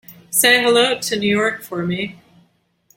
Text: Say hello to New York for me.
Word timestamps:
Say 0.31 0.63
hello 0.63 0.97
to 0.99 1.15
New 1.19 1.29
York 1.29 1.61
for 1.61 1.85
me. 1.85 2.19